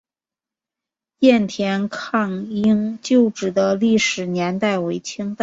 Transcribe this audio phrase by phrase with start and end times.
[1.19, 5.37] 雁田抗英旧址的历史年代为清代。